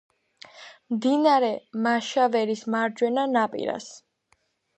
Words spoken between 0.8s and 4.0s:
მდინარე მაშავერის მარჯვენა ნაპირას.